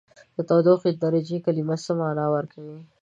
د 0.35 0.37
تودوخې 0.49 0.89
د 0.93 0.97
درجې 1.03 1.37
کلمه 1.45 1.75
څه 1.83 1.91
معنا 1.99 2.25
ورکوي؟ 2.35 2.79